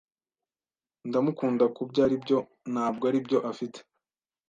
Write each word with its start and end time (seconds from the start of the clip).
Ndamukunda 1.07 1.65
kubyo 1.75 1.99
aribyo, 2.05 2.37
ntabwo 2.71 3.03
aribyo 3.09 3.37
afite. 3.51 3.79